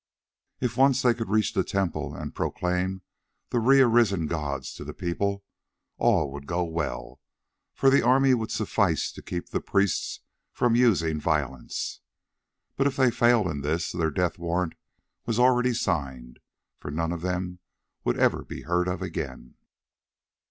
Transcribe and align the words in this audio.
If 0.59 0.77
once 0.77 1.03
they 1.03 1.13
could 1.13 1.29
reach 1.29 1.53
the 1.53 1.63
temple 1.63 2.15
and 2.15 2.33
proclaim 2.33 3.03
the 3.51 3.59
re 3.59 3.81
arisen 3.81 4.25
gods 4.25 4.73
to 4.73 4.83
the 4.83 4.95
people, 4.95 5.43
all 5.99 6.31
would 6.31 6.47
go 6.47 6.63
well, 6.63 7.21
for 7.75 7.91
the 7.91 8.01
army 8.01 8.33
would 8.33 8.49
suffice 8.49 9.11
to 9.11 9.21
keep 9.21 9.49
the 9.49 9.61
priests 9.61 10.21
from 10.53 10.73
using 10.75 11.19
violence. 11.21 12.01
But 12.77 12.87
if 12.87 12.95
they 12.95 13.11
failed 13.11 13.45
in 13.45 13.61
this, 13.61 13.91
their 13.91 14.09
death 14.09 14.39
warrant 14.39 14.73
was 15.27 15.37
already 15.37 15.75
signed, 15.75 16.39
for 16.79 16.89
none 16.89 17.11
of 17.11 17.21
them 17.21 17.59
would 18.03 18.17
ever 18.17 18.43
be 18.43 18.63
heard 18.63 18.87
of 18.87 19.03
again. 19.03 19.53